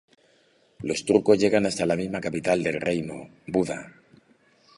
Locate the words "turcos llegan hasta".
1.05-1.85